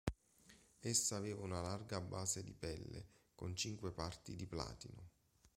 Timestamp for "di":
2.43-2.55, 4.35-4.47